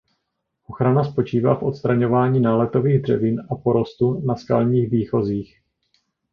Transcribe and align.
Ochrana 0.67 1.03
spočívá 1.03 1.55
v 1.55 1.63
odstraňování 1.63 2.39
náletových 2.39 3.01
dřevin 3.01 3.41
a 3.49 3.55
porostu 3.55 4.21
na 4.25 4.35
skalních 4.35 4.89
výchozích. 4.91 5.59